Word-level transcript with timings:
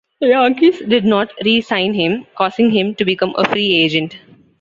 The 0.19 0.29
Yankees 0.29 0.79
did 0.79 1.05
not 1.05 1.31
re-sign 1.45 1.93
him, 1.93 2.25
causing 2.35 2.71
him 2.71 2.95
to 2.95 3.05
become 3.05 3.35
a 3.37 3.47
free 3.47 3.75
agent. 3.77 4.17